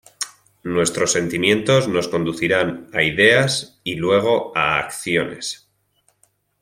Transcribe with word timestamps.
Nuestros 0.63 1.11
sentimientos 1.11 1.87
nos 1.87 2.07
conducirán 2.07 2.89
a 2.91 3.03
ideas 3.03 3.79
y 3.83 3.97
luego 3.97 4.51
a 4.57 4.79
acciones. 4.79 5.69